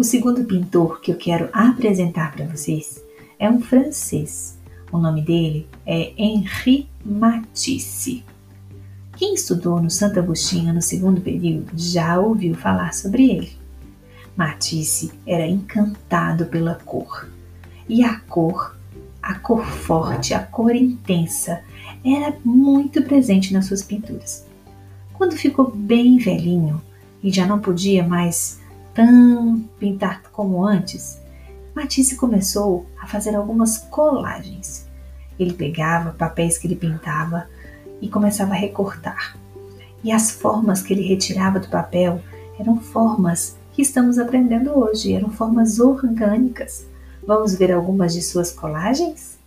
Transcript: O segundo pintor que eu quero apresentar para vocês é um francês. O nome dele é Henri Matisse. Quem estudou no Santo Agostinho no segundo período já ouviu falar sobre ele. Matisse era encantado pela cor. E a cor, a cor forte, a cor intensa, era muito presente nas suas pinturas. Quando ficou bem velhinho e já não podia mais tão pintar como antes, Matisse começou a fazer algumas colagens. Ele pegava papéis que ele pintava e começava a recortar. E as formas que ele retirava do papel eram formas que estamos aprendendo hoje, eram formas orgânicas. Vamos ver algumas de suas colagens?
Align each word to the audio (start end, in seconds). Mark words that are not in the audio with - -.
O 0.00 0.02
segundo 0.02 0.44
pintor 0.44 0.98
que 1.02 1.12
eu 1.12 1.16
quero 1.18 1.50
apresentar 1.52 2.32
para 2.32 2.46
vocês 2.46 3.04
é 3.38 3.50
um 3.50 3.60
francês. 3.60 4.58
O 4.90 4.96
nome 4.96 5.20
dele 5.20 5.68
é 5.84 6.14
Henri 6.16 6.88
Matisse. 7.04 8.24
Quem 9.18 9.34
estudou 9.34 9.78
no 9.78 9.90
Santo 9.90 10.18
Agostinho 10.18 10.72
no 10.72 10.80
segundo 10.80 11.20
período 11.20 11.72
já 11.76 12.18
ouviu 12.18 12.54
falar 12.54 12.94
sobre 12.94 13.30
ele. 13.30 13.52
Matisse 14.34 15.12
era 15.26 15.46
encantado 15.46 16.46
pela 16.46 16.76
cor. 16.76 17.28
E 17.86 18.02
a 18.02 18.20
cor, 18.20 18.74
a 19.22 19.34
cor 19.34 19.66
forte, 19.66 20.32
a 20.32 20.40
cor 20.42 20.74
intensa, 20.74 21.62
era 22.02 22.34
muito 22.42 23.02
presente 23.02 23.52
nas 23.52 23.66
suas 23.66 23.82
pinturas. 23.82 24.46
Quando 25.12 25.36
ficou 25.36 25.70
bem 25.70 26.16
velhinho 26.16 26.80
e 27.22 27.30
já 27.30 27.46
não 27.46 27.58
podia 27.58 28.02
mais 28.02 28.60
tão 29.00 29.64
pintar 29.78 30.20
como 30.30 30.62
antes, 30.62 31.18
Matisse 31.74 32.16
começou 32.16 32.84
a 33.00 33.06
fazer 33.06 33.34
algumas 33.34 33.78
colagens. 33.78 34.86
Ele 35.38 35.54
pegava 35.54 36.12
papéis 36.12 36.58
que 36.58 36.66
ele 36.66 36.76
pintava 36.76 37.48
e 37.98 38.10
começava 38.10 38.52
a 38.52 38.56
recortar. 38.56 39.38
E 40.04 40.12
as 40.12 40.30
formas 40.30 40.82
que 40.82 40.92
ele 40.92 41.08
retirava 41.08 41.58
do 41.58 41.70
papel 41.70 42.20
eram 42.58 42.78
formas 42.78 43.56
que 43.72 43.80
estamos 43.80 44.18
aprendendo 44.18 44.78
hoje, 44.78 45.14
eram 45.14 45.30
formas 45.30 45.80
orgânicas. 45.80 46.86
Vamos 47.26 47.54
ver 47.54 47.72
algumas 47.72 48.12
de 48.12 48.20
suas 48.20 48.52
colagens? 48.52 49.38